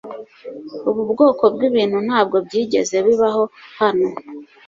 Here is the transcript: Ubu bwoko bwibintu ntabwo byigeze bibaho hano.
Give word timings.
Ubu 0.89 1.01
bwoko 1.11 1.43
bwibintu 1.53 1.97
ntabwo 2.07 2.35
byigeze 2.45 2.95
bibaho 3.05 3.43
hano. 3.79 4.09